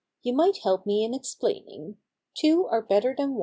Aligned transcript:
You 0.23 0.33
might 0.33 0.57
help 0.63 0.87
mc 0.87 1.03
in 1.03 1.13
explaining. 1.13 1.97
Two 2.33 2.65
are 2.65 2.81
better 2.81 3.13
than 3.15 3.35
one." 3.35 3.39